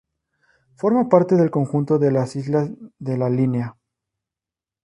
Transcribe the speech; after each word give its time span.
Forma 0.77 1.09
parte 1.09 1.35
del 1.35 1.51
conjunto 1.51 1.99
de 1.99 2.09
las 2.11 2.35
Islas 2.35 2.71
de 2.97 3.17
la 3.19 3.29
Línea. 3.29 3.77